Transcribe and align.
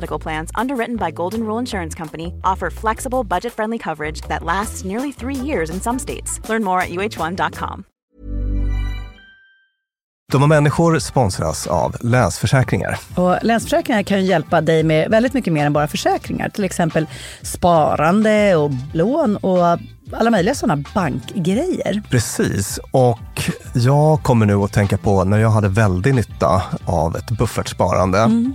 Medical 0.00 0.22
Plans, 0.22 0.50
underwritten 0.60 0.96
by 0.96 1.10
Golden 1.14 1.40
Rule 1.40 1.60
Insurance 1.60 1.98
Company, 1.98 2.26
offer 2.26 2.70
flexible, 2.70 3.24
budget-friendly 3.24 3.78
coverage 3.78 4.20
that 4.28 4.42
lasts 4.44 4.84
nearly 4.84 5.12
three 5.12 5.46
years 5.46 5.70
in 5.70 5.80
some 5.80 5.98
states. 5.98 6.40
Learn 6.48 6.64
more 6.64 6.80
at 6.80 6.88
uh1.com. 6.90 7.84
Dumma 10.32 10.46
människor 10.46 10.98
sponsras 10.98 11.66
av 11.66 11.96
Länsförsäkringar. 12.00 12.98
Och 13.16 13.38
Länsförsäkringar 13.42 14.02
kan 14.02 14.20
ju 14.20 14.26
hjälpa 14.26 14.60
dig 14.60 14.82
med 14.82 15.10
väldigt 15.10 15.34
mycket 15.34 15.52
mer 15.52 15.66
än 15.66 15.72
bara 15.72 15.88
försäkringar. 15.88 16.48
Till 16.48 16.64
exempel 16.64 17.06
sparande 17.42 18.56
och 18.56 18.70
lån 18.92 19.36
och 19.36 19.78
alla 20.12 20.30
möjliga 20.30 20.54
sådana 20.54 20.84
bankgrejer. 20.94 22.02
Precis, 22.10 22.80
och 22.90 23.18
jag 23.74 24.22
kommer 24.22 24.46
nu 24.46 24.54
att 24.54 24.72
tänka 24.72 24.98
på 24.98 25.24
när 25.24 25.38
jag 25.38 25.50
hade 25.50 25.68
väldigt 25.68 26.14
nytta 26.14 26.62
av 26.84 27.16
ett 27.16 27.30
buffertsparande. 27.30 28.18
Mm. 28.18 28.54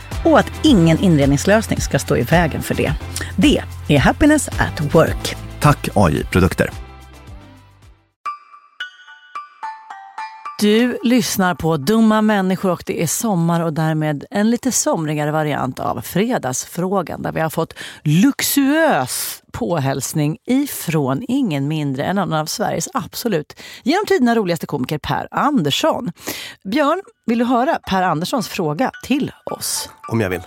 och 0.23 0.39
att 0.39 0.51
ingen 0.63 0.99
inredningslösning 0.99 1.81
ska 1.81 1.99
stå 1.99 2.17
i 2.17 2.21
vägen 2.21 2.61
för 2.61 2.75
det. 2.75 2.93
Det 3.35 3.61
är 3.87 3.99
Happiness 3.99 4.47
at 4.47 4.95
Work. 4.95 5.35
Tack 5.59 5.89
AI 5.95 6.23
Produkter. 6.23 6.90
Du 10.61 10.97
lyssnar 11.03 11.55
på 11.55 11.77
Dumma 11.77 12.21
människor 12.21 12.71
och 12.71 12.83
det 12.85 13.03
är 13.03 13.07
sommar 13.07 13.61
och 13.61 13.73
därmed 13.73 14.25
en 14.29 14.49
lite 14.49 14.71
somrigare 14.71 15.31
variant 15.31 15.79
av 15.79 16.01
Fredagsfrågan 16.01 17.21
där 17.21 17.31
vi 17.31 17.39
har 17.39 17.49
fått 17.49 17.73
luxuös 18.03 19.43
påhälsning 19.51 20.37
ifrån 20.45 21.25
ingen 21.27 21.67
mindre 21.67 22.03
än 22.03 22.17
en 22.17 22.33
av 22.33 22.45
Sveriges 22.45 22.89
absolut 22.93 23.59
genom 23.83 24.05
tiderna 24.05 24.35
roligaste 24.35 24.65
komiker 24.65 24.97
Per 24.97 25.27
Andersson. 25.31 26.11
Björn, 26.63 27.01
vill 27.25 27.39
du 27.39 27.45
höra 27.45 27.79
Per 27.89 28.03
Anderssons 28.03 28.47
fråga 28.47 28.91
till 29.03 29.31
oss? 29.45 29.89
Om 30.07 30.21
jag 30.21 30.29
vill. 30.29 30.41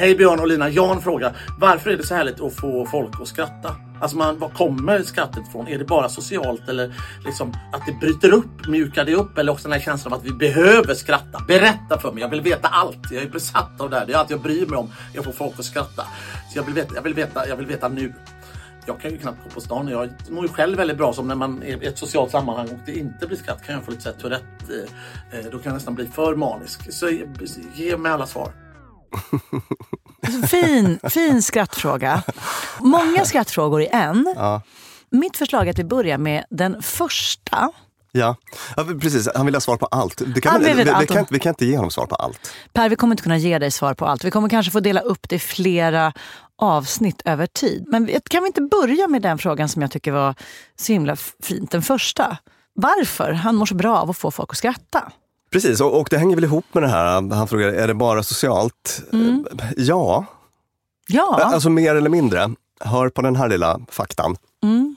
Hej 0.00 0.14
Björn 0.14 0.40
och 0.40 0.48
Lina, 0.48 0.68
Jan 0.68 1.02
frågar 1.02 1.36
varför 1.58 1.90
är 1.90 1.96
det 1.96 2.06
så 2.06 2.14
härligt 2.14 2.40
att 2.40 2.56
få 2.56 2.86
folk 2.86 3.20
att 3.20 3.28
skratta? 3.28 3.76
Alltså 4.00 4.16
man, 4.16 4.38
var 4.38 4.48
kommer 4.48 5.02
skrattet 5.02 5.48
ifrån? 5.48 5.68
Är 5.68 5.78
det 5.78 5.84
bara 5.84 6.08
socialt 6.08 6.68
eller 6.68 6.94
liksom 7.24 7.52
att 7.72 7.86
det 7.86 7.92
bryter 7.92 8.32
upp, 8.32 8.68
mjukar 8.68 9.04
det 9.04 9.14
upp 9.14 9.38
eller 9.38 9.52
också 9.52 9.68
den 9.68 9.72
här 9.72 9.80
känslan 9.80 10.12
av 10.12 10.18
att 10.18 10.24
vi 10.24 10.32
behöver 10.32 10.94
skratta? 10.94 11.44
Berätta 11.48 11.98
för 11.98 12.12
mig, 12.12 12.22
jag 12.22 12.28
vill 12.28 12.40
veta 12.40 12.68
allt. 12.68 13.10
Jag 13.10 13.22
är 13.22 13.28
besatt 13.28 13.80
av 13.80 13.90
det 13.90 13.96
här. 13.96 14.06
Det 14.06 14.12
är 14.12 14.16
allt 14.16 14.30
jag 14.30 14.40
bryr 14.40 14.66
mig 14.66 14.78
om, 14.78 14.92
Jag 15.12 15.20
att 15.20 15.26
få 15.26 15.32
folk 15.32 15.58
att 15.58 15.64
skratta. 15.64 16.02
Så 16.52 16.58
jag 16.58 16.62
vill 16.62 16.74
veta, 16.74 16.94
jag 16.94 17.02
vill 17.02 17.14
veta, 17.14 17.48
jag 17.48 17.56
vill 17.56 17.66
veta 17.66 17.88
nu. 17.88 18.14
Jag 18.86 19.00
kan 19.00 19.10
ju 19.10 19.18
knappt 19.18 19.44
gå 19.44 19.50
på 19.50 19.60
stan. 19.60 19.88
Jag 19.88 20.10
mår 20.30 20.42
ju 20.42 20.48
själv 20.48 20.76
väldigt 20.76 20.96
bra 20.96 21.12
som 21.12 21.28
när 21.28 21.34
man 21.34 21.62
är 21.62 21.82
i 21.82 21.86
ett 21.86 21.98
socialt 21.98 22.30
sammanhang 22.30 22.68
och 22.68 22.78
det 22.86 22.92
inte 22.92 23.26
blir 23.26 23.36
skratt 23.36 23.66
kan 23.66 23.74
jag 23.74 23.84
få 23.84 23.90
lite 23.90 24.02
så 24.02 24.12
Tourette. 24.12 24.86
Eh, 25.32 25.38
eh, 25.38 25.44
då 25.44 25.58
kan 25.58 25.62
jag 25.64 25.74
nästan 25.74 25.94
bli 25.94 26.06
för 26.06 26.34
manisk. 26.34 26.92
Så 26.92 27.08
ge 27.74 27.96
mig 27.96 28.12
alla 28.12 28.26
svar. 28.26 28.52
Fin, 30.48 30.98
fin 31.02 31.42
skrattfråga. 31.42 32.22
Många 32.78 33.24
skrattfrågor 33.24 33.82
i 33.82 33.88
en. 33.92 34.34
Ja. 34.36 34.62
Mitt 35.10 35.36
förslag 35.36 35.66
är 35.66 35.70
att 35.70 35.78
vi 35.78 35.84
börjar 35.84 36.18
med 36.18 36.44
den 36.50 36.82
första 36.82 37.70
Ja. 38.12 38.36
ja, 38.76 38.84
precis. 39.00 39.28
Han 39.34 39.46
vill 39.46 39.54
ha 39.54 39.60
svar 39.60 39.76
på 39.76 39.86
allt. 39.86 40.22
Det 40.34 40.40
kan 40.40 40.62
vi, 40.62 40.72
vi, 40.72 40.90
allt 40.90 41.12
kan, 41.12 41.26
vi 41.30 41.38
kan 41.38 41.50
inte 41.50 41.66
ge 41.66 41.76
honom 41.76 41.90
svar 41.90 42.06
på 42.06 42.14
allt. 42.14 42.52
Per, 42.72 42.88
vi 42.88 42.96
kommer 42.96 43.12
inte 43.12 43.22
kunna 43.22 43.38
ge 43.38 43.58
dig 43.58 43.70
svar 43.70 43.94
på 43.94 44.06
allt. 44.06 44.24
Vi 44.24 44.30
kommer 44.30 44.48
kanske 44.48 44.72
få 44.72 44.80
dela 44.80 45.00
upp 45.00 45.28
det 45.28 45.36
i 45.36 45.38
flera 45.38 46.12
avsnitt 46.58 47.22
över 47.24 47.46
tid. 47.46 47.84
Men 47.88 48.08
kan 48.30 48.42
vi 48.42 48.46
inte 48.46 48.60
börja 48.60 49.08
med 49.08 49.22
den 49.22 49.38
frågan 49.38 49.68
som 49.68 49.82
jag 49.82 49.90
tycker 49.90 50.12
var 50.12 50.34
så 50.76 50.92
himla 50.92 51.16
fint, 51.42 51.70
den 51.70 51.82
första. 51.82 52.38
Varför 52.74 53.32
han 53.32 53.56
mår 53.56 53.66
så 53.66 53.74
bra 53.74 53.98
av 53.98 54.10
att 54.10 54.16
få 54.16 54.30
folk 54.30 54.50
att 54.50 54.58
skratta. 54.58 55.12
Precis, 55.52 55.80
och, 55.80 56.00
och 56.00 56.08
det 56.10 56.18
hänger 56.18 56.34
väl 56.34 56.44
ihop 56.44 56.64
med 56.72 56.82
det 56.82 56.88
här. 56.88 57.34
Han 57.34 57.48
frågar, 57.48 57.68
är 57.68 57.88
det 57.88 57.94
bara 57.94 58.22
socialt? 58.22 59.02
Eh, 59.12 59.18
Ja, 59.76 60.24
Ja, 61.08 61.40
alltså 61.44 61.70
mer 61.70 61.94
eller 61.94 62.10
mindre. 62.10 62.50
Hör 62.80 63.08
på 63.08 63.22
den 63.22 63.36
här 63.36 63.48
lilla 63.48 63.80
faktan. 63.90 64.36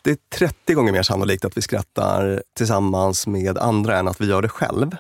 Det 0.03 0.11
är 0.11 0.17
30 0.37 0.73
gånger 0.73 0.91
mer 0.91 1.03
sannolikt 1.03 1.45
att 1.45 1.57
vi 1.57 1.61
skrattar 1.61 2.43
tillsammans 2.57 3.27
med 3.27 3.57
andra 3.57 3.97
än 3.97 4.07
att 4.07 4.21
vi 4.21 4.25
gör 4.27 4.41
det 4.41 4.49
själv. 4.49 4.95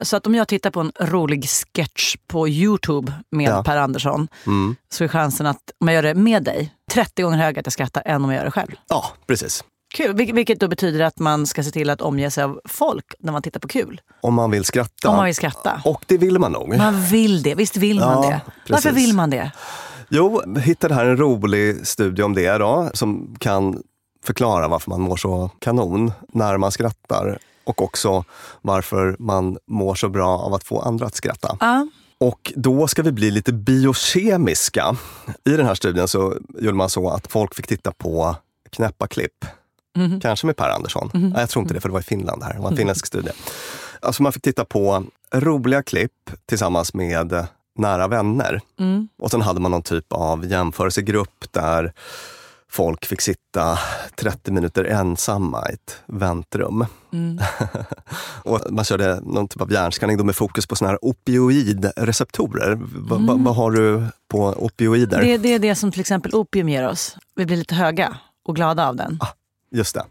så 0.00 0.16
att 0.16 0.26
om 0.26 0.34
jag 0.34 0.48
tittar 0.48 0.70
på 0.70 0.80
en 0.80 0.92
rolig 1.00 1.48
sketch 1.48 2.16
på 2.26 2.48
Youtube 2.48 3.12
med 3.30 3.50
Ja. 3.50 3.62
Per 3.64 3.76
Andersson 3.76 4.28
Mm. 4.46 4.76
så 4.88 5.04
är 5.04 5.08
chansen 5.08 5.46
att 5.46 5.72
om 5.80 5.88
jag 5.88 5.94
gör 5.94 6.02
det 6.02 6.14
med 6.14 6.42
dig 6.44 6.74
30 6.92 7.22
gånger 7.22 7.38
högre 7.38 7.60
att 7.60 7.66
jag 7.66 7.72
skrattar 7.72 8.02
än 8.06 8.24
om 8.24 8.30
jag 8.30 8.38
gör 8.38 8.44
det 8.44 8.50
själv. 8.50 8.70
Ja, 8.88 9.04
precis. 9.26 9.64
Kul, 9.94 10.14
Vil- 10.16 10.34
vilket 10.34 10.60
då 10.60 10.68
betyder 10.68 11.04
att 11.04 11.18
man 11.18 11.46
ska 11.46 11.62
se 11.62 11.70
till 11.70 11.90
att 11.90 12.00
omge 12.00 12.30
sig 12.30 12.44
av 12.44 12.60
folk 12.64 13.14
när 13.20 13.32
man 13.32 13.42
tittar 13.42 13.60
på 13.60 13.68
kul. 13.68 14.00
Om 14.20 14.34
man 14.34 14.50
vill 14.50 14.64
skratta. 14.64 15.08
Om 15.08 15.16
man 15.16 15.24
vill 15.24 15.34
skratta. 15.34 15.82
Och 15.84 16.04
det 16.08 16.18
vill 16.18 16.38
man 16.38 16.52
nog. 16.52 16.76
Man 16.76 17.02
vill 17.02 17.42
det, 17.42 17.54
visst 17.54 17.76
vill 17.76 18.00
man 18.00 18.22
Ja, 18.24 18.30
det? 18.30 18.40
Varför 18.72 18.90
precis. 18.90 19.06
vill 19.08 19.14
man 19.16 19.30
det? 19.30 19.50
Jo, 20.08 20.42
jag 20.54 20.60
hittade 20.60 20.94
här 20.94 21.04
en 21.04 21.16
rolig 21.16 21.86
studie 21.86 22.22
om 22.22 22.34
det 22.34 22.58
då, 22.58 22.90
som 22.94 23.36
kan 23.38 23.82
förklara 24.24 24.68
varför 24.68 24.90
man 24.90 25.00
mår 25.00 25.16
så 25.16 25.50
kanon 25.58 26.12
när 26.32 26.56
man 26.56 26.72
skrattar 26.72 27.38
och 27.64 27.82
också 27.82 28.24
varför 28.62 29.16
man 29.18 29.56
mår 29.66 29.94
så 29.94 30.08
bra 30.08 30.38
av 30.38 30.54
att 30.54 30.64
få 30.64 30.80
andra 30.80 31.06
att 31.06 31.14
skratta. 31.14 31.56
Ja. 31.60 31.86
Och 32.18 32.52
då 32.56 32.88
ska 32.88 33.02
vi 33.02 33.12
bli 33.12 33.30
lite 33.30 33.52
biokemiska. 33.52 34.96
I 35.44 35.50
den 35.50 35.66
här 35.66 35.74
studien 35.74 36.08
så 36.08 36.34
gjorde 36.58 36.76
man 36.76 36.90
så 36.90 37.08
att 37.10 37.32
folk 37.32 37.54
fick 37.54 37.66
titta 37.66 37.92
på 37.92 38.36
knäppa 38.70 39.06
klipp. 39.06 39.44
Kanske 40.22 40.46
med 40.46 40.56
Per 40.56 40.68
Andersson. 40.68 41.10
Nej, 41.12 41.32
jag 41.36 41.48
tror 41.48 41.62
inte 41.62 41.74
det, 41.74 41.80
för 41.80 41.88
det 41.88 41.92
var 41.92 42.00
i 42.00 42.04
Finland 42.04 42.42
här. 42.42 42.54
Det 42.54 42.60
var 42.60 42.70
en 42.70 42.76
finländsk 42.76 43.06
studie. 43.06 43.30
Alltså 44.00 44.22
man 44.22 44.32
fick 44.32 44.42
titta 44.42 44.64
på 44.64 45.04
roliga 45.34 45.82
klipp 45.82 46.30
tillsammans 46.46 46.94
med 46.94 47.46
nära 47.78 48.08
vänner. 48.08 48.60
Och 49.18 49.30
sen 49.30 49.40
hade 49.42 49.60
man 49.60 49.70
någon 49.70 49.82
typ 49.82 50.12
av 50.12 50.46
jämförelsegrupp 50.46 51.44
där 51.52 51.92
folk 52.70 53.04
fick 53.04 53.20
sitta 53.20 53.78
30 54.16 54.52
minuter 54.52 54.84
ensamma 54.84 55.70
i 55.70 55.74
ett 55.74 56.02
väntrum. 56.06 56.86
och 58.44 58.60
man 58.70 58.84
körde 58.84 59.20
någon 59.22 59.48
typ 59.48 59.62
av 59.62 59.72
hjärnskanning 59.72 60.16
då 60.16 60.24
med 60.24 60.36
fokus 60.36 60.66
på 60.66 60.76
såna 60.76 60.90
här 60.90 60.98
opioidreceptorer. 61.04 62.78
Va, 62.80 63.16
va, 63.18 63.34
vad 63.38 63.56
har 63.56 63.70
du 63.70 64.04
på 64.28 64.44
opioider? 64.44 65.22
Det, 65.22 65.36
det 65.36 65.54
är 65.54 65.58
det 65.58 65.74
som 65.74 65.92
till 65.92 66.00
exempel 66.00 66.34
opium 66.34 66.68
ger 66.68 66.88
oss. 66.88 67.16
Vi 67.36 67.46
blir 67.46 67.56
lite 67.56 67.74
höga 67.74 68.16
och 68.44 68.56
glada 68.56 68.88
av 68.88 68.96
den. 68.96 69.18
Just 69.72 69.94
det. 69.94 70.04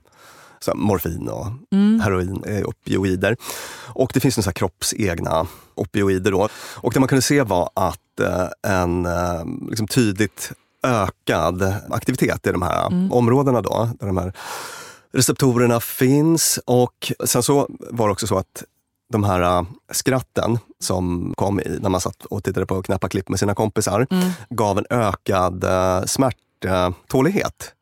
Så 0.59 0.75
morfin 0.75 1.29
och 1.29 1.47
Mm. 1.71 1.99
heroin 1.99 2.43
är 2.47 2.65
opioider. 2.69 3.35
Och 3.87 4.11
det 4.13 4.19
finns 4.19 4.37
några 4.37 4.51
kroppsegna 4.51 5.47
opioider. 5.75 6.31
Då. 6.31 6.49
Och 6.75 6.93
det 6.93 6.99
man 6.99 7.07
kunde 7.09 7.21
se 7.21 7.41
var 7.43 7.69
att 7.75 8.19
eh, 8.19 8.47
en 8.73 9.05
eh, 9.05 9.43
liksom 9.69 9.87
tydligt 9.87 10.51
ökad 10.83 11.73
aktivitet 11.89 12.47
i 12.47 12.51
de 12.51 12.61
här 12.61 12.87
Mm. 12.87 13.11
områdena 13.11 13.61
då, 13.61 13.89
där 13.99 14.07
de 14.07 14.17
här 14.17 14.33
receptorerna 15.13 15.79
finns. 15.79 16.59
Och 16.65 17.11
sen 17.25 17.43
så 17.43 17.67
var 17.69 18.07
det 18.07 18.11
också 18.11 18.27
så 18.27 18.37
att 18.37 18.63
de 19.13 19.23
här 19.23 19.65
skratten 19.91 20.59
som 20.79 21.33
kom 21.37 21.59
i, 21.59 21.77
när 21.81 21.89
man 21.89 22.01
satt 22.01 22.25
och 22.25 22.43
tittade 22.43 22.65
på 22.65 22.81
knäppa 22.83 23.09
klipp 23.09 23.29
med 23.29 23.39
sina 23.39 23.55
kompisar 23.55 24.07
gav 24.49 24.77
en 24.77 24.85
ökad 24.89 25.65
smärttålighet. 26.05 27.73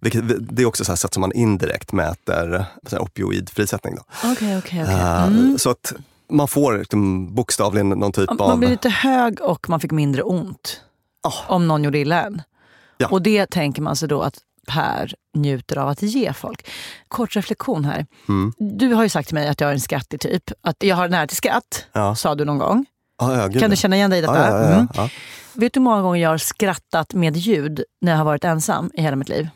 Vilket, 0.00 0.24
det 0.56 0.62
är 0.62 0.66
också 0.66 0.84
så 0.84 0.92
här 0.92 0.96
sätt 0.96 1.14
som 1.14 1.20
man 1.20 1.32
indirekt 1.32 1.92
mäter 1.92 2.64
så 2.86 2.96
här 2.96 3.02
opioidfrisättning. 3.02 3.94
Då. 3.96 4.02
Okej, 4.32 4.58
okej, 4.58 4.82
okej. 4.82 4.94
Äh, 4.94 5.26
Mm. 5.26 5.58
Så 5.58 5.70
att 5.70 5.92
man 6.30 6.48
får 6.48 6.78
liksom, 6.78 7.34
bokstavligen 7.34 7.88
någon 7.88 8.12
typ 8.12 8.30
Man 8.30 8.40
av... 8.50 8.58
blir 8.58 8.68
lite 8.68 8.88
hög 8.90 9.40
och 9.40 9.68
man 9.70 9.80
fick 9.80 9.90
mindre 9.92 10.22
ont. 10.22 10.80
Om 11.48 11.68
någon 11.68 11.84
gjorde 11.84 11.98
illa 11.98 12.22
en. 12.22 12.42
Ja. 12.98 13.08
Och 13.08 13.22
det 13.22 13.46
tänker 13.50 13.82
man 13.82 13.96
sig 13.96 14.08
då 14.08 14.22
att 14.22 14.34
Per 14.66 15.14
njuter 15.34 15.78
av 15.78 15.88
att 15.88 16.02
ge 16.02 16.32
folk. 16.32 16.66
Kort 17.08 17.36
reflektion 17.36 17.84
här. 17.84 18.06
Mm. 18.28 18.52
Du 18.58 18.94
har 18.94 19.02
ju 19.02 19.08
sagt 19.08 19.28
till 19.28 19.34
mig 19.34 19.48
att 19.48 19.60
jag 19.60 19.70
är 19.70 19.74
en 19.74 19.80
skrattig 19.80 20.20
typ. 20.20 20.42
Att 20.62 20.76
jag 20.82 20.96
har 20.96 21.08
nära 21.08 21.26
till 21.26 21.36
skratt, 21.36 21.86
Ja. 21.92 22.14
sa 22.14 22.34
du 22.34 22.44
någon 22.44 22.58
gång. 22.58 22.86
Ja, 23.20 23.36
ja, 23.52 23.60
Kan 23.60 23.70
du 23.70 23.76
känna 23.76 23.96
igen 23.96 24.10
dig 24.10 24.18
i 24.18 24.22
detta? 24.22 24.50
Ja, 24.50 24.74
Mm. 24.74 25.08
Vet 25.52 25.72
du 25.72 25.80
hur 25.80 25.84
många 25.84 26.02
gånger 26.02 26.20
jag 26.22 26.30
har 26.30 26.38
skrattat 26.38 27.14
med 27.14 27.36
ljud 27.36 27.84
när 28.00 28.12
jag 28.12 28.18
har 28.18 28.24
varit 28.24 28.44
ensam 28.44 28.90
i 28.94 29.02
hela 29.02 29.16
mitt 29.16 29.28
liv? 29.28 29.48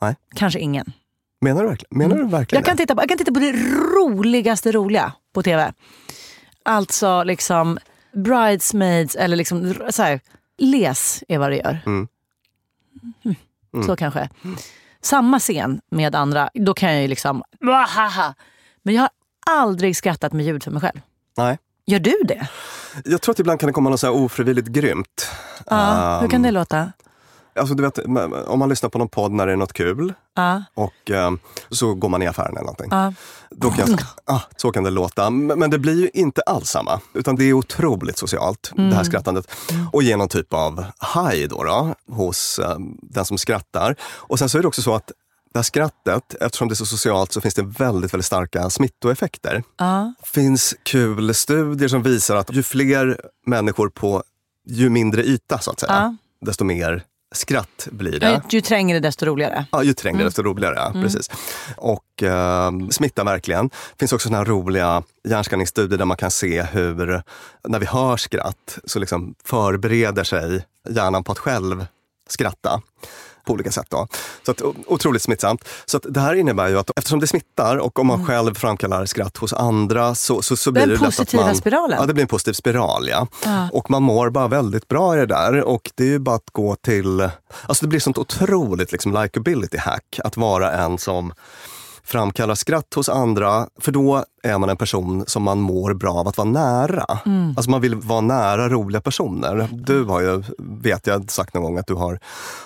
Nej. 0.00 0.16
Kanske 0.34 0.60
ingen. 0.60 0.92
Menar 1.40 1.62
du 1.62 1.68
verkligen, 1.68 1.98
menar 1.98 2.16
du 2.16 2.26
verkligen 2.26 2.60
Jag 2.60 2.66
kan, 2.66 2.76
det? 2.76 2.82
titta 2.82 2.94
på, 2.94 3.02
jag 3.02 3.08
kan 3.08 3.18
titta 3.18 3.32
på 3.32 3.40
det 3.40 3.52
roligaste 3.96 4.72
roliga 4.72 5.12
på 5.34 5.42
tv. 5.42 5.72
Alltså 6.62 7.22
liksom 7.22 7.78
Bridesmaids 8.12 9.16
eller 9.16 9.36
liksom 9.36 9.74
så 9.90 10.02
här, 10.02 10.20
les 10.58 11.24
är 11.28 11.38
vad 11.38 11.50
det 11.50 11.56
gör. 11.56 11.78
Mm. 11.86 12.08
Mm. 13.74 13.86
Så 13.86 13.96
kanske. 13.96 14.28
Samma 15.00 15.38
scen 15.38 15.80
med 15.90 16.14
andra, 16.14 16.50
då 16.54 16.74
kan 16.74 16.92
jag 16.92 17.02
ju 17.02 17.08
liksom... 17.08 17.42
Wahaha. 17.60 18.34
Men 18.82 18.94
jag 18.94 19.02
har 19.02 19.10
aldrig 19.50 19.96
skrattat 19.96 20.32
med 20.32 20.46
ljud 20.46 20.62
för 20.62 20.70
mig 20.70 20.80
själv. 20.80 21.00
Nej. 21.36 21.58
Gör 21.86 21.98
du 21.98 22.14
det? 22.24 22.48
Jag 23.04 23.22
tror 23.22 23.32
att 23.32 23.38
ibland 23.38 23.60
kan 23.60 23.66
det 23.66 23.72
komma 23.72 23.90
något 23.90 24.00
så 24.00 24.10
ofrivilligt 24.10 24.68
grymt. 24.68 25.28
Ja, 25.66 26.18
hur 26.20 26.28
kan 26.28 26.42
det 26.42 26.50
låta? 26.50 26.92
Alltså, 27.60 27.74
du 27.74 27.82
vet, 27.82 27.98
om 28.46 28.58
man 28.58 28.68
lyssnar 28.68 28.90
på 28.90 28.98
någon 28.98 29.08
podd 29.08 29.32
när 29.32 29.46
det 29.46 29.52
är 29.52 29.56
något 29.56 29.72
kul 29.72 30.14
Ja, 30.34 30.62
och 30.74 31.10
eh, 31.10 31.30
så 31.70 31.94
går 31.94 32.08
man 32.08 32.22
i 32.22 32.26
affären 32.26 32.50
eller 32.56 32.60
någonting. 32.60 32.88
ja. 32.90 33.12
Då 33.50 33.70
kan 33.70 33.90
jag, 33.90 34.00
ah, 34.24 34.40
så 34.56 34.72
kan 34.72 34.84
det 34.84 34.90
låta. 34.90 35.30
Men 35.30 35.70
det 35.70 35.78
blir 35.78 36.00
ju 36.00 36.10
inte 36.14 36.42
alls 36.42 36.68
samma. 36.70 37.00
Utan 37.14 37.36
det 37.36 37.44
är 37.44 37.52
otroligt 37.52 38.18
socialt, 38.18 38.72
det 38.76 38.94
här 38.94 39.04
skrattandet. 39.04 39.50
Och 39.92 40.02
ger 40.02 40.16
någon 40.16 40.28
typ 40.28 40.52
av 40.54 40.84
high 41.14 41.48
då, 41.48 41.64
då 41.64 41.94
hos 42.14 42.58
eh, 42.58 42.76
den 43.02 43.24
som 43.24 43.38
skrattar. 43.38 43.96
Och 44.02 44.38
sen 44.38 44.48
så 44.48 44.58
är 44.58 44.62
det 44.62 44.68
också 44.68 44.82
så 44.82 44.94
att 44.94 45.12
det 45.52 45.58
här 45.58 45.62
skrattet, 45.62 46.34
eftersom 46.40 46.68
det 46.68 46.72
är 46.72 46.76
så 46.76 46.86
socialt, 46.86 47.32
så 47.32 47.40
finns 47.40 47.54
det 47.54 47.62
väldigt, 47.62 48.14
väldigt 48.14 48.26
starka 48.26 48.70
smittoeffekter. 48.70 49.62
ja. 49.78 50.14
finns 50.22 50.74
kul 50.82 51.34
studier 51.34 51.88
som 51.88 52.02
visar 52.02 52.36
att 52.36 52.52
ju 52.56 52.62
fler 52.62 53.20
människor 53.46 53.88
på 53.88 54.22
ju 54.68 54.90
mindre 54.90 55.22
yta, 55.24 55.58
så 55.58 55.70
att 55.70 55.80
säga, 55.80 55.92
Ja. 55.92 56.16
desto 56.46 56.64
mer 56.64 57.04
skratt 57.32 57.88
blir 57.90 58.20
det. 58.20 58.30
Ju, 58.30 58.56
ju 58.56 58.60
trängre 58.60 59.00
desto 59.00 59.26
roligare. 59.26 59.64
Ja, 59.72 59.82
ju 59.82 59.92
trängre 59.92 60.24
desto 60.24 60.42
roligare. 60.42 60.74
Ja, 60.74 60.92
precis. 61.02 61.30
Och 61.76 62.22
eh, 62.22 62.70
smittar 62.90 63.24
verkligen. 63.24 63.68
Det 63.68 63.98
finns 63.98 64.12
också 64.12 64.28
såna 64.28 64.38
här 64.38 64.44
roliga 64.44 65.02
hjärnskanningsstudier 65.28 65.98
där 65.98 66.04
man 66.04 66.16
kan 66.16 66.30
se 66.30 66.62
hur, 66.62 67.22
när 67.68 67.78
vi 67.78 67.86
hör 67.86 68.16
skratt, 68.16 68.78
så 68.84 68.98
liksom 68.98 69.34
förbereder 69.44 70.24
sig 70.24 70.64
hjärnan 70.88 71.24
på 71.24 71.32
att 71.32 71.38
själv 71.38 71.86
skratta 72.28 72.82
på 73.44 73.52
olika 73.52 73.70
sätt. 73.70 73.86
Då. 73.88 74.08
Så 74.46 74.50
att, 74.50 74.62
otroligt 74.86 75.22
smittsamt. 75.22 75.64
Så 75.86 75.96
att 75.96 76.06
det 76.08 76.20
här 76.20 76.34
innebär 76.34 76.68
ju 76.68 76.78
att 76.78 76.90
eftersom 76.96 77.20
det 77.20 77.26
smittar 77.26 77.76
och 77.76 77.98
om 77.98 78.06
man 78.06 78.26
själv 78.26 78.54
framkallar 78.54 79.06
skratt 79.06 79.36
hos 79.36 79.52
andra 79.52 80.14
så, 80.14 80.42
så, 80.42 80.56
så 80.56 80.72
blir 80.72 80.80
Den 80.80 80.88
det 80.88 80.94
lätt 80.94 81.02
att 81.02 81.16
positiva 81.16 81.44
man... 81.44 81.56
spiralen. 81.56 81.98
Ja, 82.00 82.06
det 82.06 82.14
blir 82.14 82.22
en 82.22 82.28
positiv 82.28 82.52
spiral. 82.52 83.08
Ja. 83.08 83.26
Ja. 83.44 83.68
Och 83.72 83.90
man 83.90 84.02
mår 84.02 84.30
bara 84.30 84.48
väldigt 84.48 84.88
bra 84.88 85.16
i 85.16 85.18
det 85.18 85.26
där. 85.26 85.64
Och 85.64 85.90
det 85.94 86.04
är 86.04 86.08
ju 86.08 86.18
bara 86.18 86.36
att 86.36 86.50
gå 86.52 86.76
till... 86.76 87.20
Alltså 87.66 87.84
det 87.84 87.88
blir 87.88 88.00
sånt 88.00 88.18
otroligt 88.18 88.92
liksom, 88.92 89.22
likability 89.22 89.78
hack 89.78 90.20
att 90.24 90.36
vara 90.36 90.72
en 90.72 90.98
som 90.98 91.32
framkallar 92.10 92.54
skratt 92.54 92.94
hos 92.94 93.08
andra. 93.08 93.66
För 93.80 93.92
då 93.92 94.24
är 94.42 94.58
man 94.58 94.68
en 94.70 94.76
person 94.76 95.24
som 95.26 95.42
man 95.42 95.60
mår 95.60 95.94
bra 95.94 96.12
av 96.14 96.28
att 96.28 96.36
vara 96.38 96.48
nära. 96.48 97.18
Mm. 97.26 97.54
Alltså 97.56 97.70
man 97.70 97.80
vill 97.80 97.94
vara 97.94 98.20
nära 98.20 98.68
roliga 98.68 99.00
personer. 99.00 99.68
Du 99.72 100.04
har 100.04 100.20
ju, 100.20 100.42
vet 100.58 101.06
jag, 101.06 101.30
sagt 101.30 101.54
någon 101.54 101.62
gång 101.62 101.78
att 101.78 101.86
du 101.86 101.94
har 101.94 102.18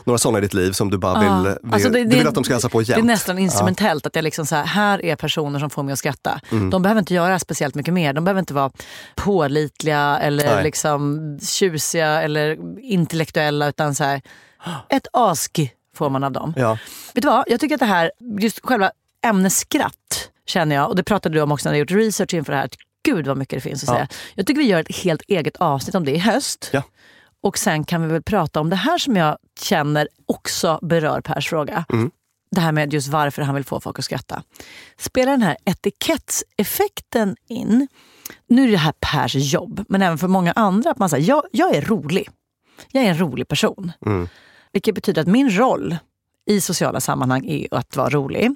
några 0.04 0.18
sådana 0.18 0.38
i 0.38 0.40
ditt 0.40 0.54
liv 0.54 0.72
som 0.72 0.90
du 0.90 0.98
bara 0.98 1.20
vill, 1.20 1.54
vill, 1.62 1.74
Alltså 1.74 1.88
det- 1.88 1.98
du 1.98 2.04
det- 2.04 2.16
vill 2.16 2.26
att 2.28 2.34
de 2.34 2.44
ska 2.44 2.54
hälsa 2.54 2.68
på 2.68 2.78
Det 2.80 2.88
jämt. 2.88 2.98
är 3.02 3.06
nästan 3.06 3.38
instrumentellt 3.38 4.06
att 4.06 4.16
jag 4.16 4.22
liksom 4.22 4.46
så 4.46 4.54
här, 4.54 4.64
här 4.64 5.04
är 5.04 5.16
personer 5.16 5.58
som 5.58 5.70
får 5.70 5.82
mig 5.82 5.92
att 5.92 5.98
skratta. 5.98 6.40
Mm. 6.52 6.70
De 6.70 6.82
behöver 6.82 6.98
inte 6.98 7.14
göra 7.14 7.38
speciellt 7.38 7.74
mycket 7.74 7.94
mer. 7.94 8.12
De 8.12 8.24
behöver 8.24 8.40
inte 8.40 8.54
vara 8.54 8.70
pålitliga 9.16 10.18
eller 10.18 10.54
Nej. 10.54 10.64
liksom 10.64 11.38
tjusiga 11.42 12.22
eller 12.22 12.58
intellektuella 12.80 13.68
utan 13.68 13.94
så 13.94 14.04
här, 14.04 14.22
ett 14.88 15.06
ask 15.12 15.72
får 15.96 16.10
man 16.10 16.24
av 16.24 16.32
dem. 16.32 16.54
Ja. 16.56 16.78
Vet 17.14 17.22
du 17.22 17.28
vad, 17.28 17.44
jag 17.46 17.60
tycker 17.60 17.74
att 17.74 17.80
det 17.80 17.86
här, 17.86 18.10
just 18.40 18.60
själva 18.66 18.90
ämnet 19.24 19.52
skratt 19.52 20.30
känner 20.46 20.76
jag, 20.76 20.88
och 20.88 20.96
det 20.96 21.02
pratade 21.04 21.34
du 21.34 21.40
om 21.42 21.52
också 21.52 21.68
när 21.68 21.72
du 21.74 21.78
gjort 21.78 21.90
research 21.90 22.34
inför 22.34 22.52
det 22.52 22.58
här, 22.58 22.64
att 22.64 22.76
gud 23.04 23.26
vad 23.26 23.36
mycket 23.36 23.56
det 23.56 23.60
finns 23.60 23.82
att 23.82 23.88
Ja. 23.88 23.94
säga. 23.94 24.08
Jag 24.34 24.46
tycker 24.46 24.60
vi 24.60 24.66
gör 24.66 24.80
ett 24.80 24.96
helt 24.96 25.22
eget 25.28 25.56
avsnitt 25.56 25.94
om 25.94 26.04
det 26.04 26.10
i 26.12 26.18
höst. 26.18 26.70
Ja. 26.72 26.82
Och 27.42 27.58
sen 27.58 27.84
kan 27.84 28.02
vi 28.02 28.08
väl 28.12 28.22
prata 28.22 28.60
om 28.60 28.70
det 28.70 28.76
här 28.76 28.98
som 28.98 29.16
jag 29.16 29.36
känner 29.60 30.08
också 30.26 30.78
berör 30.82 31.20
Pers 31.20 31.48
fråga. 31.48 31.84
Mm. 31.92 32.10
det 32.50 32.60
här 32.60 32.72
med 32.72 32.92
just 32.92 33.08
varför 33.08 33.42
han 33.42 33.54
vill 33.54 33.64
få 33.64 33.80
folk 33.80 33.98
att 33.98 34.04
skratta. 34.04 34.42
Spelar 34.98 35.32
den 35.32 35.42
här 35.42 35.56
etikettseffekten 35.64 37.36
in? 37.48 37.88
Nu 38.48 38.64
är 38.68 38.70
det 38.70 38.76
här 38.76 38.92
Pers 39.00 39.34
jobb, 39.34 39.84
men 39.88 40.02
även 40.02 40.18
för 40.18 40.28
många 40.28 40.52
andra. 40.52 40.90
att 40.90 40.98
man 40.98 41.08
säger, 41.10 41.28
jag, 41.28 41.42
jag 41.52 41.74
är 41.76 41.82
rolig. 41.82 42.28
Jag 42.92 43.04
är 43.04 43.08
en 43.10 43.18
rolig 43.20 43.48
person. 43.48 43.92
Mm. 44.06 44.28
Vilket 44.72 44.94
betyder 44.94 45.22
att 45.22 45.28
min 45.28 45.50
roll 45.58 45.96
i 46.46 46.60
sociala 46.60 47.00
sammanhang 47.00 47.46
är 47.46 47.66
att 47.70 47.96
vara 47.96 48.10
rolig. 48.10 48.50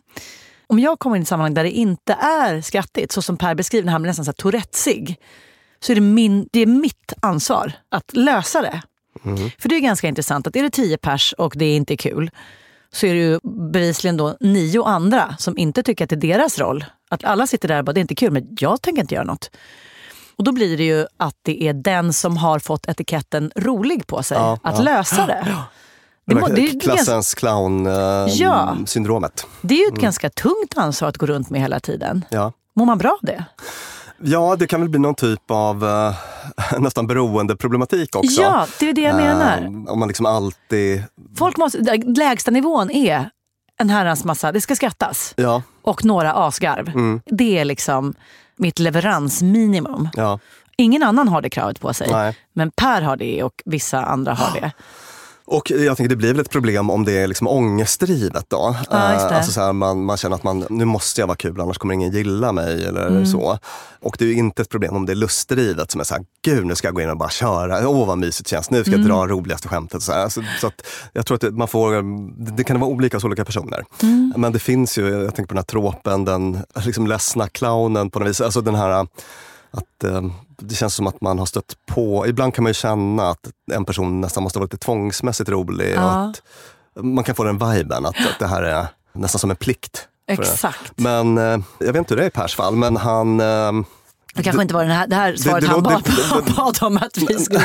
Om 0.68 0.78
jag 0.78 0.98
kommer 0.98 1.16
in 1.16 1.22
i 1.22 1.24
ett 1.24 1.28
sammanhang 1.28 1.54
där 1.54 1.64
det 1.64 1.70
inte 1.70 2.12
är 2.12 2.60
skrattigt, 2.60 3.12
så 3.12 3.22
som 3.22 3.36
Per 3.36 3.54
beskriver, 3.54 3.84
när 3.84 3.92
han 3.92 4.02
blir 4.02 4.10
nästan 4.10 4.24
så 4.24 4.28
här 4.28 4.34
tourettesig, 4.34 5.16
så 5.80 5.92
är 5.92 5.94
det, 5.94 6.00
min, 6.00 6.48
det 6.52 6.60
är 6.60 6.66
mitt 6.66 7.12
ansvar 7.22 7.72
att 7.90 8.16
lösa 8.16 8.62
det. 8.62 8.82
För 9.58 9.68
det 9.68 9.74
är 9.76 9.80
ganska 9.80 10.08
intressant 10.08 10.46
att 10.46 10.56
är 10.56 10.62
det 10.62 10.70
tio 10.70 10.96
pers 10.98 11.34
och 11.38 11.52
det 11.56 11.74
inte 11.76 11.94
är 11.94 11.96
kul, 11.96 12.30
så 12.92 13.06
är 13.06 13.14
det 13.14 13.20
ju 13.20 13.38
bevisligen 13.72 14.16
då 14.16 14.36
nio 14.40 14.84
andra 14.84 15.36
som 15.38 15.58
inte 15.58 15.82
tycker 15.82 16.04
att 16.04 16.10
det 16.10 16.16
är 16.16 16.20
deras 16.38 16.58
roll. 16.58 16.84
Att 17.10 17.24
alla 17.24 17.46
sitter 17.46 17.68
där 17.68 17.78
och 17.78 17.84
bara, 17.84 17.92
det 17.92 17.98
är 18.00 18.02
inte 18.02 18.14
kul, 18.14 18.30
men 18.32 18.56
jag 18.60 18.82
tänker 18.82 19.02
inte 19.02 19.14
göra 19.14 19.24
något. 19.24 19.50
Och 20.36 20.44
då 20.44 20.52
blir 20.52 20.76
det 20.76 20.84
ju 20.84 21.06
att 21.16 21.34
det 21.42 21.62
är 21.62 21.72
den 21.72 22.12
som 22.12 22.36
har 22.36 22.58
fått 22.58 22.88
etiketten 22.88 23.52
rolig 23.56 24.06
på 24.06 24.22
sig 24.22 24.38
Ja, 24.38 24.58
att 24.62 24.78
ja. 24.78 24.82
lösa 24.82 25.26
det. 25.26 25.46
Må- 25.50 25.62
det, 26.34 26.54
det, 26.54 26.62
är 26.62 26.72
ganska, 26.72 26.80
Klassens 26.80 27.36
Ja. 27.42 27.48
clown-syndromet. 27.48 29.46
det 29.60 29.74
är 29.74 29.78
ju 29.78 29.94
ett 29.94 30.00
ganska 30.00 30.30
tungt 30.30 30.76
ansvar 30.76 31.08
att 31.08 31.16
gå 31.16 31.26
runt 31.26 31.50
med 31.50 31.60
hela 31.60 31.80
tiden. 31.80 32.24
Ja. 32.30 32.52
Mår 32.74 32.86
man 32.86 32.98
bra 32.98 33.10
av 33.10 33.18
det? 33.22 33.44
ja, 34.22 34.56
det 34.56 34.66
kan 34.66 34.80
väl 34.80 34.88
bli 34.88 34.98
någon 35.00 35.14
typ 35.14 35.50
av 35.50 35.84
eh, 35.84 36.14
nästan 36.80 37.06
beroendeproblematik 37.06 38.16
också. 38.16 38.42
Ja, 38.42 38.66
det 38.80 38.88
är 38.88 38.92
det 38.92 39.00
jag 39.00 39.16
menar. 39.16 39.58
Eh, 39.62 39.92
om 39.92 39.98
man 39.98 40.08
liksom 40.08 40.26
alltid... 40.26 41.04
Folk 41.38 41.56
måste, 41.56 41.96
lägsta 42.16 42.50
nivån 42.50 42.90
är 42.90 43.30
en 43.80 43.90
herrans 43.90 44.24
massa, 44.24 44.52
det 44.52 44.60
ska 44.60 44.76
skrattas. 44.76 45.34
Ja, 45.36 45.62
Och 45.82 46.04
några 46.04 46.32
asgarv. 46.32 46.88
Mm. 46.88 47.20
Det 47.26 47.58
är 47.58 47.64
liksom 47.64 48.14
mitt 48.56 48.78
leveransminimum. 48.78 50.08
ja, 50.14 50.38
Ingen 50.80 51.02
annan 51.02 51.28
har 51.28 51.42
det 51.42 51.50
kravet 51.50 51.80
på 51.80 51.94
sig. 51.94 52.08
Nej. 52.10 52.36
Men 52.52 52.70
Per 52.70 53.02
har 53.02 53.16
det 53.16 53.42
och 53.42 53.62
vissa 53.64 54.04
andra 54.04 54.34
har 54.34 54.60
det. 54.60 54.72
Och 55.50 55.70
jag 55.70 55.96
tänker 55.96 56.08
det 56.08 56.16
blir 56.16 56.28
väl 56.32 56.40
ett 56.40 56.50
problem 56.50 56.90
om 56.90 57.04
det 57.04 57.12
är 57.12 57.26
liksom 57.26 57.48
ångestdrivet 57.48 58.44
då. 58.48 58.76
Ja, 58.90 58.96
det. 58.98 59.14
Eh, 59.14 59.36
Alltså 59.36 59.52
så 59.52 59.60
här, 59.60 59.72
man, 59.72 60.04
man 60.04 60.16
känner 60.16 60.36
att 60.36 60.42
man, 60.42 60.66
nu 60.70 60.84
måste 60.84 61.20
jag 61.20 61.26
vara 61.26 61.36
kul 61.36 61.60
annars 61.60 61.78
kommer 61.78 61.94
ingen 61.94 62.10
gilla 62.10 62.52
mig 62.52 62.84
eller 62.84 63.06
Mm. 63.08 63.26
så. 63.26 63.58
Och 64.00 64.16
det 64.18 64.24
är 64.24 64.28
ju 64.28 64.34
inte 64.34 64.62
ett 64.62 64.68
problem 64.68 64.96
om 64.96 65.06
det 65.06 65.12
är 65.12 65.16
lustdrivet 65.16 65.90
som 65.90 66.00
är 66.00 66.04
så 66.04 66.14
här, 66.14 66.24
gud 66.44 66.66
nu 66.66 66.74
ska 66.74 66.88
jag 66.88 66.94
gå 66.94 67.00
in 67.00 67.10
och 67.10 67.16
bara 67.18 67.30
köra, 67.30 67.88
åh 67.88 68.06
vad 68.06 68.18
mysigt 68.18 68.50
det 68.50 68.56
känns, 68.56 68.70
nu 68.70 68.82
ska 68.82 68.90
jag 68.90 69.00
Mm. 69.00 69.08
dra 69.08 69.26
roligaste 69.26 69.68
skämtet. 69.68 70.02
Så, 70.02 70.12
här. 70.12 70.28
Så, 70.60 70.66
att 70.66 70.86
jag 71.12 71.26
tror 71.26 71.34
att 71.34 71.40
det, 71.40 71.50
man 71.50 71.68
får, 71.68 72.02
det 72.56 72.64
kan 72.64 72.80
vara 72.80 72.90
olika 72.90 73.16
hos 73.16 73.24
olika 73.24 73.44
personer. 73.44 73.84
Mm. 74.02 74.32
Men 74.36 74.52
det 74.52 74.58
finns 74.58 74.98
ju, 74.98 75.08
jag 75.08 75.34
tänker 75.34 75.48
på 75.48 75.54
den 75.54 75.58
här 75.58 75.64
tråpen, 75.64 76.24
den 76.24 76.58
liksom 76.84 77.06
ledsna 77.06 77.48
clownen 77.48 78.10
på 78.10 78.18
något 78.18 78.28
vis. 78.28 78.40
Alltså 78.40 78.60
den 78.60 78.74
här 78.74 79.06
att 79.78 80.04
eh, 80.04 80.22
det 80.58 80.74
känns 80.74 80.94
som 80.94 81.06
att 81.06 81.20
man 81.20 81.38
har 81.38 81.46
stött 81.46 81.74
på, 81.86 82.26
ibland 82.26 82.54
kan 82.54 82.62
man 82.62 82.70
ju 82.70 82.74
känna 82.74 83.28
att 83.30 83.50
en 83.72 83.84
person 83.84 84.20
nästan 84.20 84.42
måste 84.42 84.58
vara 84.58 84.64
lite 84.64 84.76
tvångsmässigt 84.78 85.48
rolig. 85.50 85.88
Och 85.96 86.02
Ja. 86.02 86.30
att 86.30 86.42
man 87.04 87.24
kan 87.24 87.34
få 87.34 87.44
den 87.44 87.58
viben 87.58 88.06
att, 88.06 88.16
att 88.16 88.38
det 88.38 88.46
här 88.46 88.62
är 88.62 88.86
nästan 89.12 89.38
som 89.38 89.50
en 89.50 89.56
plikt. 89.56 90.08
Exakt. 90.28 90.92
Men 90.96 91.38
eh, 91.38 91.58
jag 91.78 91.86
vet 91.86 91.96
inte 91.96 92.14
hur 92.14 92.16
det 92.16 92.24
är 92.24 92.28
i 92.28 92.30
Pers 92.30 92.54
fall, 92.54 92.76
men 92.76 92.96
han... 92.96 93.40
Eh, 93.40 93.72
Det 94.34 94.42
kanske 94.42 94.62
inte 94.62 94.74
var 94.74 94.82
den 94.82 94.90
här, 94.92 95.06
det 95.06 95.16
här 95.16 95.36
svaret 95.36 95.64
det 95.64 95.70
han 95.70 95.82
bad, 95.82 96.02
det- 96.04 96.42
det- 96.46 96.54
bad 96.56 96.78
om 96.82 96.96
att 96.96 97.16
vi 97.18 97.38
skulle... 97.38 97.60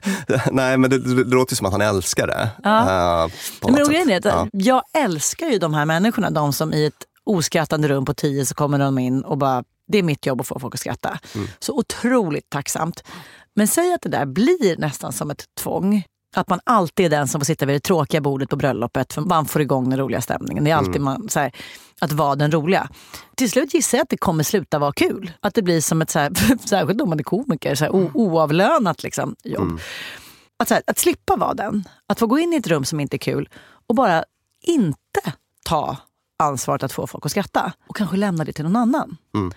nej, 0.52 0.76
men 0.78 0.90
det, 0.90 0.98
det, 0.98 1.34
låter 1.34 1.56
som 1.56 1.66
att 1.66 1.72
han 1.72 1.80
älskar 1.80 2.26
det. 2.26 2.48
Ja. 2.62 3.28
på 3.60 3.70
Men 3.70 3.88
grejen 3.88 4.10
är 4.10 4.26
att 4.26 4.48
jag 4.52 4.82
älskar 4.92 5.46
ju 5.46 5.58
de 5.58 5.74
här 5.74 5.84
människorna. 5.84 6.30
De 6.30 6.52
som 6.52 6.72
i 6.72 6.86
ett 6.86 6.94
oskrattande 7.26 7.88
rum 7.88 8.04
på 8.04 8.14
tio 8.14 8.46
så 8.46 8.54
kommer 8.54 8.78
de 8.78 8.98
in 8.98 9.22
och 9.24 9.38
bara, 9.38 9.64
det 9.92 9.98
är 9.98 10.02
mitt 10.02 10.26
jobb 10.26 10.40
att 10.40 10.46
få 10.46 10.58
folk 10.58 10.74
att 10.74 10.80
skratta. 10.80 11.18
Mm. 11.34 11.48
Så 11.58 11.72
otroligt 11.78 12.50
tacksamt. 12.50 13.02
Men 13.56 13.68
säg 13.68 13.92
att 13.94 14.02
det 14.02 14.08
där 14.08 14.26
blir 14.26 14.76
nästan 14.78 15.12
som 15.12 15.30
ett 15.30 15.44
tvång. 15.60 16.04
Att 16.36 16.48
man 16.48 16.60
alltid 16.64 17.06
är 17.06 17.10
den 17.10 17.28
som 17.28 17.40
får 17.40 17.44
sitta 17.44 17.66
vid 17.66 17.76
det 17.76 17.80
tråkiga 17.80 18.20
bordet 18.20 18.50
på 18.50 18.56
bröllopet 18.56 19.12
för 19.12 19.20
man 19.22 19.46
får 19.46 19.62
igång 19.62 19.90
den 19.90 19.98
roliga 19.98 20.20
stämningen. 20.20 20.64
Det 20.64 20.70
är 20.70 20.76
alltid 20.76 20.96
Mm. 20.96 21.04
man, 21.04 21.28
så 21.28 21.40
här, 21.40 21.52
att 22.00 22.12
vara 22.12 22.34
den 22.36 22.52
roliga. 22.52 22.88
Till 23.36 23.50
slut 23.50 23.74
gissar 23.74 23.98
jag 23.98 24.02
att 24.02 24.08
det 24.08 24.16
kommer 24.16 24.44
sluta 24.44 24.78
vara 24.78 24.92
kul. 24.92 25.32
Att 25.40 25.54
det 25.54 25.62
blir 25.62 25.80
som 25.80 26.02
ett, 26.02 26.10
så 26.10 26.18
här, 26.18 26.58
särskilt 26.68 27.00
om 27.00 27.08
man 27.08 27.18
är 27.18 27.22
komiker, 27.24 27.74
så 27.74 27.84
här, 27.84 27.94
o- 27.94 28.10
oavlönat 28.14 29.02
liksom, 29.02 29.36
jobb. 29.44 29.62
Mm. 29.62 29.78
Att, 30.58 30.68
så 30.68 30.74
här, 30.74 30.82
att 30.86 30.98
slippa 30.98 31.36
vara 31.36 31.54
den. 31.54 31.84
Att 32.08 32.18
få 32.18 32.26
gå 32.26 32.38
in 32.38 32.52
i 32.52 32.56
ett 32.56 32.66
rum 32.66 32.84
som 32.84 33.00
inte 33.00 33.16
är 33.16 33.18
kul 33.18 33.48
och 33.86 33.94
bara 33.94 34.24
inte 34.62 35.20
ta 35.64 35.96
ansvaret 36.36 36.82
att 36.82 36.92
få 36.92 37.06
folk 37.06 37.26
att 37.26 37.30
skratta. 37.30 37.72
Och 37.86 37.96
kanske 37.96 38.16
lämna 38.16 38.44
det 38.44 38.52
till 38.52 38.64
någon 38.64 38.76
annan. 38.76 39.16
Mm. 39.34 39.52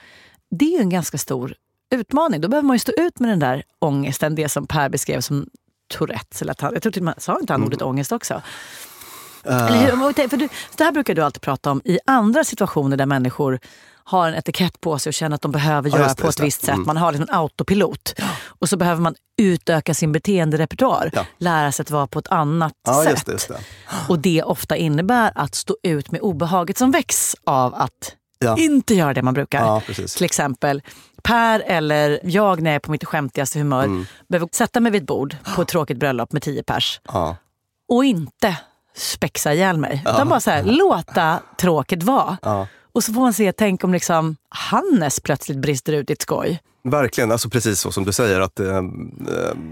Det 0.50 0.66
är 0.66 0.78
ju 0.78 0.82
en 0.82 0.90
ganska 0.90 1.18
stor 1.18 1.54
utmaning. 1.96 2.42
Då 2.42 2.48
behöver 2.48 2.68
man 2.68 2.76
ju 2.76 2.80
stå 2.80 2.92
ut 2.98 3.20
med 3.20 3.30
den 3.30 3.40
där 3.40 3.64
ångesten, 3.80 4.36
det 4.36 4.50
som 4.50 4.68
Per 4.68 4.90
beskrev 4.90 5.22
som 5.22 5.50
Tourettes. 5.94 6.42
Eller 6.42 6.52
att 6.52 6.62
han, 6.62 6.74
jag 6.74 6.82
tror 6.82 6.92
till 6.92 7.02
och 7.02 7.06
med, 7.06 7.16
sa 7.18 7.40
inte 7.40 7.54
han 7.54 7.60
Mm. 7.62 7.68
ordet 7.68 7.82
ångest 7.82 8.12
också? 8.12 8.42
Eh, 9.44 9.66
Eller 9.66 9.78
hur? 9.98 10.28
För 10.30 10.38
du, 10.38 10.50
det 10.78 10.84
här 10.84 10.92
brukar 10.92 11.16
du 11.16 11.22
alltid 11.22 11.42
prata 11.42 11.72
om 11.72 11.82
i 11.86 12.00
andra 12.06 12.44
situationer 12.44 12.98
där 12.98 13.06
människor 13.06 13.60
har 14.08 14.28
en 14.28 14.34
etikett 14.36 14.82
på 14.82 15.00
sig 15.00 15.10
och 15.10 15.14
känner 15.14 15.36
att 15.36 15.42
de 15.42 15.52
behöver 15.52 15.90
Ja, 15.90 15.98
göra 15.98 16.08
det, 16.08 16.22
på 16.22 16.28
ett 16.28 16.40
visst 16.40 16.62
sätt. 16.62 16.74
Mm. 16.76 16.86
Man 16.86 16.98
har 16.98 17.12
liksom 17.12 17.28
en 17.30 17.36
autopilot. 17.40 18.14
Och 18.60 18.70
så 18.70 18.78
behöver 18.78 19.02
man 19.02 19.16
utöka 19.38 19.94
sin 19.94 20.12
beteenderepertoar. 20.12 21.10
Ja. 21.14 21.26
Lära 21.38 21.72
sig 21.72 21.84
att 21.84 21.92
vara 21.92 22.08
på 22.08 22.20
ett 22.20 22.28
annat 22.28 22.74
ja, 22.88 23.04
sätt. 23.04 23.12
just 23.12 23.26
det. 23.26 23.32
Just 23.32 23.48
det. 23.48 23.58
Och 24.10 24.20
det 24.20 24.44
ofta 24.44 24.76
innebär 24.76 25.32
att 25.36 25.56
stå 25.56 25.78
ut 25.84 26.12
med 26.12 26.22
obehaget 26.22 26.78
som 26.78 26.92
väcks 26.92 27.36
av 27.46 27.76
att 27.76 27.92
Ja. 28.40 28.58
inte 28.58 28.94
göra 28.94 29.14
det 29.14 29.22
man 29.22 29.34
brukar. 29.34 29.60
Ja. 29.66 29.82
Till 30.16 30.26
exempel 30.26 30.82
Per 31.24 31.60
eller 31.60 32.20
jag 32.24 32.62
när 32.62 32.72
jag 32.72 32.76
är 32.76 32.80
på 32.80 32.92
mitt 32.92 33.06
skämtigaste 33.06 33.60
humör 33.60 33.84
Mm. 33.84 34.06
behöver 34.30 34.50
sätta 34.52 34.80
mig 34.80 34.92
vid 34.92 35.02
ett 35.02 35.08
bord 35.08 35.36
på 35.56 35.62
ett 35.62 35.68
tråkigt 35.68 35.98
bröllop 35.98 36.32
med 36.34 36.42
tio 36.42 36.64
pers 36.64 37.00
Ja. 37.08 37.36
och 37.90 38.06
inte 38.06 38.58
spexa 38.96 39.54
ihjäl 39.54 39.78
mig. 39.78 40.04
Utan 40.06 40.30
bara 40.30 40.40
så 40.40 40.52
här, 40.52 40.64
låta 40.64 41.40
tråkigt 41.58 42.04
vara. 42.04 42.68
Och 42.98 43.04
så 43.04 43.14
får 43.14 43.22
man 43.22 43.34
se, 43.34 43.52
tänk 43.52 43.84
om 43.84 43.94
liksom 43.94 44.36
Hannes 44.50 45.20
plötsligt 45.20 45.58
brister 45.58 45.94
ut 45.94 46.10
i 46.10 46.14
ett 46.14 46.22
skoj. 46.22 46.60
Verkligen, 46.84 47.32
alltså 47.32 47.50
precis 47.50 47.80
så 47.80 47.92
som 47.92 48.04
du 48.04 48.12
säger. 48.12 48.40
att 48.42 48.60
eh, 48.60 48.76
eh, 48.78 48.84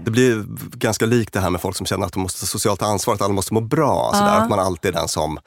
Det 0.04 0.10
blir 0.10 0.44
ganska 0.76 1.06
likt 1.06 1.32
det 1.32 1.40
här 1.40 1.50
med 1.50 1.60
folk 1.60 1.76
som 1.76 1.86
känner 1.86 2.06
att 2.06 2.12
de 2.12 2.22
måste 2.22 2.40
ta 2.40 2.46
socialt 2.46 2.82
ansvar, 2.82 3.14
att 3.14 3.22
alla 3.22 3.32
måste 3.32 3.54
må 3.54 3.60
bra. 3.60 4.10
Sådär, 4.12 4.26
Ja. 4.26 4.32
Att 4.32 4.48
man 4.50 4.58
alltid 4.58 4.94
är 4.94 4.98
den 4.98 5.08
som 5.08 5.38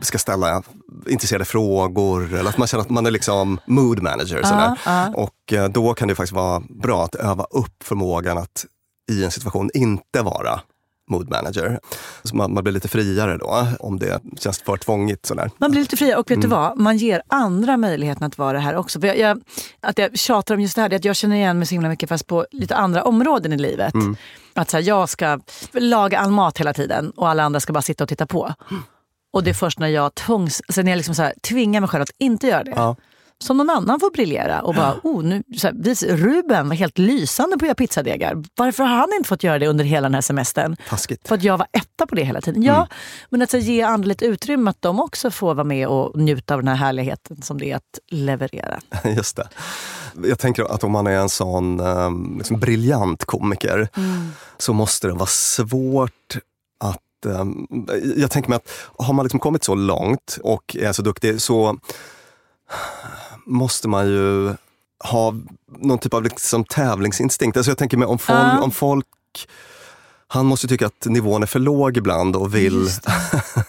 ska 0.00 0.18
ställa 0.18 0.62
intresserade 1.06 1.44
frågor 1.44 2.34
eller 2.34 2.50
att 2.50 2.58
man 2.58 2.68
känner 2.68 2.82
att 2.84 2.90
man 2.90 3.06
är 3.06 3.10
liksom 3.10 3.60
mood 3.66 4.02
manager. 4.02 4.42
Sådär. 4.42 4.78
ja. 4.84 5.08
Och 5.14 5.52
eh, 5.52 5.68
då 5.68 5.94
kan 5.94 6.08
det 6.08 6.14
faktiskt 6.14 6.32
vara 6.32 6.62
bra 6.68 7.04
att 7.04 7.14
öva 7.14 7.44
upp 7.44 7.82
förmågan 7.82 8.38
att 8.38 8.64
i 9.12 9.24
en 9.24 9.30
situation 9.30 9.70
inte 9.74 10.22
vara 10.22 10.60
mood 11.10 11.30
manager. 11.30 11.80
Så 12.22 12.36
man, 12.36 12.54
man 12.54 12.64
blir 12.64 12.72
lite 12.74 12.88
friare 12.88 13.36
då 13.36 13.66
om 13.80 13.98
det 13.98 14.20
känns 14.40 14.62
för 14.62 14.76
tvångigt. 14.76 15.26
Sådär. 15.26 15.50
Man 15.58 15.70
blir 15.70 15.80
lite 15.80 15.96
friare 15.96 16.16
och 16.18 16.30
vet 16.30 16.36
Mm. 16.36 16.50
du 16.50 16.56
vad? 16.56 16.78
Man 16.78 16.96
ger 16.96 17.22
andra 17.28 17.76
möjligheten 17.76 18.24
att 18.26 18.38
vara 18.38 18.52
det 18.52 18.58
här 18.58 18.76
också. 18.76 18.98
Jag, 19.06 19.18
jag, 19.18 19.40
att 19.80 19.98
jag 19.98 20.18
tjatar 20.18 20.54
om 20.54 20.60
just 20.60 20.74
det 20.76 20.82
här, 20.82 20.88
det 20.88 20.94
är 20.94 20.98
att 20.98 21.04
jag 21.04 21.16
känner 21.16 21.36
igen 21.36 21.58
mig 21.58 21.66
så 21.66 21.74
himla 21.74 21.88
mycket 21.88 22.08
fast 22.08 22.26
på 22.26 22.46
lite 22.50 22.76
andra 22.76 23.02
områden 23.04 23.52
i 23.52 23.58
livet. 23.58 23.94
Mm. 23.94 24.16
Att 24.54 24.70
så 24.70 24.76
här, 24.76 24.84
jag 24.84 25.08
ska 25.08 25.40
laga 25.72 26.18
all 26.18 26.30
mat 26.30 26.58
hela 26.58 26.72
tiden 26.72 27.10
och 27.16 27.28
alla 27.28 27.42
andra 27.42 27.60
ska 27.60 27.72
bara 27.72 27.82
sitta 27.82 28.04
och 28.04 28.08
titta 28.08 28.26
på. 28.26 28.54
Och 29.32 29.44
det 29.44 29.50
är 29.50 29.54
först 29.54 29.78
när 29.78 29.88
jag 29.88 30.14
tvångs, 30.14 30.62
alltså 30.68 30.82
när 30.82 30.90
jag 30.92 30.96
liksom 30.96 31.14
så 31.14 31.22
här, 31.22 31.34
tvingar 31.42 31.80
mig 31.80 31.88
själv 31.88 32.02
att 32.02 32.10
inte 32.18 32.46
göra 32.46 32.64
det. 32.64 32.72
Ja. 32.76 32.96
Som 33.44 33.56
någon 33.56 33.70
annan 33.70 34.00
får 34.00 34.10
briljera 34.10 34.62
och 34.62 34.74
bara, 34.74 35.00
oh, 35.02 35.24
nu, 35.24 35.42
så 35.56 35.66
här, 35.66 35.74
vis, 35.74 36.02
Ruben 36.02 36.68
var 36.68 36.76
helt 36.76 36.98
lysande 36.98 37.58
på 37.58 37.64
att 37.64 37.66
göra 37.66 37.74
pizzadegar. 37.74 38.44
Varför 38.56 38.84
har 38.84 38.96
han 38.96 39.08
inte 39.16 39.28
fått 39.28 39.44
göra 39.44 39.58
det 39.58 39.66
under 39.66 39.84
hela 39.84 40.04
den 40.08 40.14
här 40.14 40.20
semestern? 40.20 40.76
Taskigt. 40.88 41.28
För 41.28 41.34
att 41.34 41.42
jag 41.42 41.58
var 41.58 41.66
etta 41.72 42.06
på 42.06 42.14
det 42.14 42.22
hela 42.22 42.40
tiden. 42.40 42.62
Ja, 42.62 42.88
men 43.30 43.42
att 43.42 43.50
så, 43.50 43.56
ge 43.56 43.82
andra 43.82 44.06
lite 44.06 44.24
utrymme 44.24 44.70
att 44.70 44.82
de 44.82 45.00
också 45.00 45.30
får 45.30 45.54
vara 45.54 45.64
med 45.64 45.88
och 45.88 46.20
njuta 46.20 46.54
av 46.54 46.60
den 46.60 46.68
här 46.68 46.74
härligheten 46.74 47.42
som 47.42 47.58
det 47.58 47.70
är 47.70 47.76
att 47.76 47.98
leverera. 48.10 48.80
Just 49.16 49.36
det. 49.36 49.48
Jag 50.24 50.38
tänker 50.38 50.74
att 50.74 50.84
om 50.84 50.92
man 50.92 51.06
är 51.06 51.16
en 51.16 51.28
sån 51.28 51.80
um, 51.80 52.34
liksom 52.38 52.60
briljant 52.60 53.24
komiker 53.24 53.88
så 54.58 54.72
måste 54.72 55.06
det 55.06 55.12
vara 55.12 55.26
svårt 55.26 56.36
att... 56.84 57.26
ehm, 57.26 57.66
jag 58.16 58.30
tänker 58.30 58.48
mig 58.48 58.56
att 58.56 58.70
har 59.06 59.14
man 59.14 59.24
liksom 59.24 59.40
kommit 59.40 59.64
så 59.64 59.74
långt 59.74 60.38
och 60.42 60.76
är 60.76 60.92
så 60.92 61.02
duktig 61.02 61.40
så 61.40 61.78
måste 63.46 63.88
man 63.88 64.06
ju 64.06 64.54
ha 65.04 65.34
någon 65.78 65.98
typ 65.98 66.14
av 66.14 66.22
liksom 66.22 66.64
tävlingsinstinkt. 66.64 67.56
Alltså 67.56 67.70
jag 67.70 67.78
tänker 67.78 67.96
mig 67.96 68.06
om 68.08 68.18
folk, 68.18 68.38
Ja. 68.38 68.60
om 68.62 68.70
folk 68.70 69.06
han 70.28 70.46
måste 70.46 70.68
tycka 70.68 70.86
att 70.86 71.04
nivån 71.06 71.42
är 71.42 71.46
för 71.46 71.58
låg 71.58 71.96
ibland 71.96 72.36
och 72.36 72.54
vill, 72.54 72.88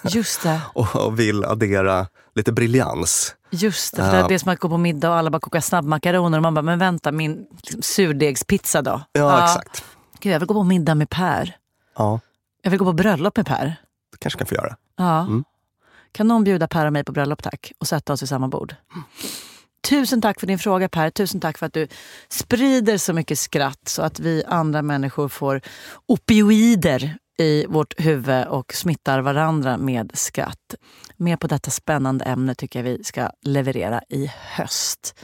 Just 0.03 0.43
det. 0.43 0.61
och, 0.73 0.95
och 0.95 1.19
vill 1.19 1.45
addera 1.45 2.07
lite 2.35 2.51
briljans. 2.51 3.35
Just 3.49 3.95
det, 3.95 4.01
för 4.09 4.17
Ja. 4.19 4.27
det 4.27 4.33
är 4.33 4.37
som 4.39 4.51
att 4.51 4.59
gå 4.59 4.69
på 4.69 4.77
middag 4.77 5.09
och 5.09 5.15
alla 5.15 5.29
bara 5.29 5.39
kokar 5.39 5.59
snabbmakaroner 5.59 6.37
och 6.37 6.41
man 6.41 6.53
bara, 6.53 6.61
men 6.61 6.79
vänta 6.79 7.11
min 7.11 7.45
liksom, 7.63 7.81
surdegspizza 7.81 8.81
då? 8.81 9.01
Ja, 9.11 9.43
exakt. 9.43 9.83
Gud, 10.19 10.33
jag 10.33 10.39
vill 10.39 10.47
gå 10.47 10.53
på 10.53 10.63
middag 10.63 10.95
med 10.95 11.09
Per. 11.09 11.55
Ja, 11.97 12.19
Jag 12.63 12.71
vill 12.71 12.79
gå 12.79 12.85
på 12.85 12.93
bröllop 12.93 13.37
med 13.37 13.45
Per. 13.45 13.65
det 14.11 14.17
kanske 14.19 14.37
kan 14.37 14.47
få 14.47 14.55
göra. 14.55 14.75
Ja. 14.97 15.19
Mm. 15.21 15.43
Kan 16.11 16.27
någon 16.27 16.43
bjuda 16.43 16.67
Per 16.67 16.85
och 16.85 16.93
mig 16.93 17.03
på 17.03 17.11
bröllop 17.11 17.43
tack? 17.43 17.71
Och 17.79 17.87
sätta 17.87 18.13
oss 18.13 18.21
vid 18.21 18.29
samma 18.29 18.47
bord. 18.47 18.75
Tusen 19.89 20.21
tack 20.21 20.39
för 20.39 20.47
din 20.47 20.59
fråga 20.59 20.89
Per. 20.89 21.09
Tusen 21.09 21.41
tack 21.41 21.57
för 21.57 21.65
att 21.65 21.73
du 21.73 21.87
sprider 22.29 22.97
så 22.97 23.13
mycket 23.13 23.39
skratt 23.39 23.87
så 23.87 24.01
att 24.01 24.19
vi 24.19 24.43
andra 24.47 24.81
människor 24.81 25.29
får 25.29 25.61
opioider 26.05 27.17
i 27.39 27.65
vårt 27.65 27.99
huvud 27.99 28.47
och 28.47 28.73
smittar 28.73 29.19
varandra 29.19 29.77
med 29.77 30.11
skratt. 30.13 30.75
Mer 31.17 31.37
på 31.37 31.47
detta 31.47 31.71
spännande 31.71 32.25
ämne 32.25 32.55
tycker 32.55 32.79
jag 32.79 32.83
vi 32.83 33.03
ska 33.03 33.29
leverera 33.41 34.01
i 34.09 34.31
höst. 34.55 35.15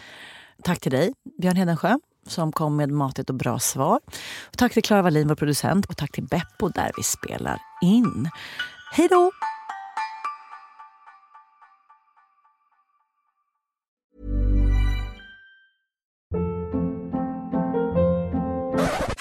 Tack 0.64 0.80
till 0.80 0.92
dig, 0.92 1.14
Björn 1.42 1.56
Hedensjö 1.56 1.98
som 2.28 2.52
kom 2.52 2.76
med 2.76 2.92
matigt 2.92 3.30
och 3.30 3.36
bra 3.36 3.60
svar. 3.60 4.00
Och 4.42 4.58
tack 4.58 4.74
till 4.74 4.84
Klara 4.84 5.02
Wallin, 5.02 5.28
vår 5.28 5.36
producent. 5.36 5.86
Och 5.86 5.98
tack 5.98 6.12
till 6.12 6.24
Beppo 6.24 6.70
där 6.70 6.92
vi 6.98 7.04
spelar 7.04 7.60
in. 7.82 8.30
Hej 8.94 9.08
då! 9.08 9.32